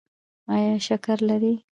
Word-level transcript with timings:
ایا 0.53 0.75
شکر 0.87 1.17
لرئ؟ 1.27 1.53